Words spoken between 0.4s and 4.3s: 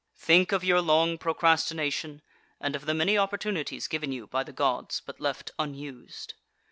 of your long procrastination, and of the many opportunities given you